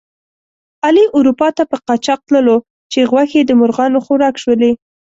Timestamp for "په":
1.71-1.77